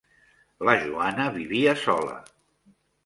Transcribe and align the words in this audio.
La 0.69 0.75
Joana 0.85 1.27
vivia 1.37 1.77
sola. 1.83 2.17